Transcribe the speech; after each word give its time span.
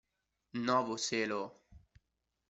Novo 0.67 0.97
Selo 0.97 1.53